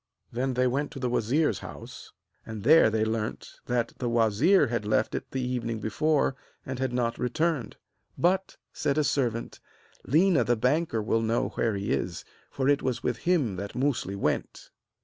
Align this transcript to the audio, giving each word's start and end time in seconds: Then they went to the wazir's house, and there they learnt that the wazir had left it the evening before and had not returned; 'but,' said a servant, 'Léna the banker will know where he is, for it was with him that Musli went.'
Then 0.31 0.55
they 0.55 0.65
went 0.65 0.89
to 0.93 0.99
the 0.99 1.11
wazir's 1.11 1.59
house, 1.59 2.11
and 2.43 2.63
there 2.63 2.89
they 2.89 3.05
learnt 3.05 3.59
that 3.67 3.89
the 3.99 4.09
wazir 4.09 4.65
had 4.65 4.83
left 4.83 5.13
it 5.13 5.29
the 5.29 5.43
evening 5.43 5.79
before 5.79 6.35
and 6.65 6.79
had 6.79 6.91
not 6.91 7.19
returned; 7.19 7.77
'but,' 8.17 8.57
said 8.73 8.97
a 8.97 9.03
servant, 9.03 9.59
'Léna 10.07 10.43
the 10.43 10.55
banker 10.55 11.03
will 11.03 11.21
know 11.21 11.49
where 11.49 11.75
he 11.75 11.91
is, 11.91 12.25
for 12.49 12.67
it 12.67 12.81
was 12.81 13.03
with 13.03 13.17
him 13.29 13.57
that 13.57 13.75
Musli 13.75 14.15
went.' 14.15 14.71